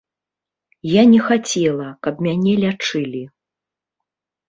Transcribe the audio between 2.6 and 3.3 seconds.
лячылі.